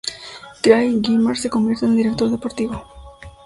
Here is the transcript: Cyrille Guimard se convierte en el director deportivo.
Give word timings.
Cyrille 0.63 0.99
Guimard 0.99 1.35
se 1.37 1.47
convierte 1.51 1.85
en 1.85 1.91
el 1.91 1.97
director 1.97 2.31
deportivo. 2.31 2.83